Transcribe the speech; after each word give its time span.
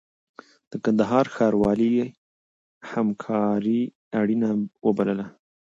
د 0.71 0.73
کندهار 0.83 1.25
ښاروالۍ 1.35 1.93
همکاري 2.91 3.81
اړینه 4.19 4.49
وبلله. 4.85 5.25